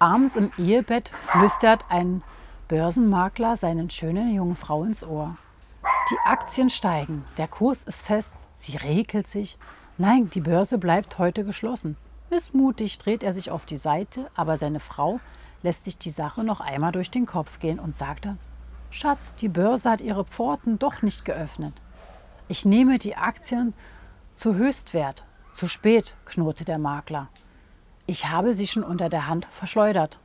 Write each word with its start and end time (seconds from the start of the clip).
Abends 0.00 0.36
im 0.36 0.52
Ehebett 0.56 1.08
flüstert 1.08 1.84
ein 1.88 2.22
Börsenmakler 2.68 3.56
seinen 3.56 3.90
schönen 3.90 4.32
jungen 4.32 4.54
Frau 4.54 4.84
ins 4.84 5.02
Ohr. 5.02 5.36
Die 6.10 6.18
Aktien 6.24 6.70
steigen, 6.70 7.24
der 7.36 7.48
Kurs 7.48 7.82
ist 7.82 8.06
fest, 8.06 8.36
sie 8.52 8.76
regelt 8.76 9.26
sich. 9.26 9.58
Nein, 9.96 10.30
die 10.30 10.40
Börse 10.40 10.78
bleibt 10.78 11.18
heute 11.18 11.44
geschlossen. 11.44 11.96
Missmutig 12.30 12.98
dreht 12.98 13.24
er 13.24 13.32
sich 13.32 13.50
auf 13.50 13.66
die 13.66 13.76
Seite, 13.76 14.30
aber 14.36 14.56
seine 14.56 14.78
Frau 14.78 15.18
lässt 15.62 15.84
sich 15.84 15.98
die 15.98 16.10
Sache 16.10 16.44
noch 16.44 16.60
einmal 16.60 16.92
durch 16.92 17.10
den 17.10 17.26
Kopf 17.26 17.58
gehen 17.58 17.80
und 17.80 17.92
sagt 17.92 18.26
dann, 18.26 18.38
Schatz, 18.90 19.34
die 19.34 19.48
Börse 19.48 19.90
hat 19.90 20.00
ihre 20.00 20.24
Pforten 20.24 20.78
doch 20.78 21.02
nicht 21.02 21.24
geöffnet. 21.24 21.74
Ich 22.46 22.64
nehme 22.64 22.98
die 22.98 23.16
Aktien 23.16 23.74
zu 24.36 24.54
Höchstwert. 24.54 25.24
Zu 25.52 25.66
spät, 25.66 26.14
knurrte 26.24 26.64
der 26.64 26.78
Makler. 26.78 27.28
Ich 28.10 28.30
habe 28.30 28.54
sie 28.54 28.66
schon 28.66 28.84
unter 28.84 29.10
der 29.10 29.26
Hand 29.26 29.46
verschleudert. 29.50 30.18